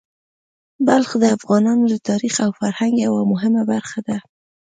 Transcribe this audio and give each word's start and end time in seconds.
بلخ 0.87 1.11
د 1.21 1.25
افغانانو 1.37 1.85
د 1.89 1.95
تاریخ 2.09 2.35
او 2.45 2.51
فرهنګ 2.59 2.93
یوه 3.07 3.21
مهمه 3.31 3.61
برخه 3.71 3.99
ده. 4.07 4.17